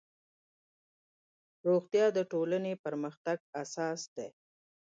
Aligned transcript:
روغتیا 1.67 2.05
د 2.17 2.19
ټولنې 2.31 2.73
د 2.77 2.81
پرمختګ 2.85 3.37
اساس 3.61 4.01
دی 4.15 4.29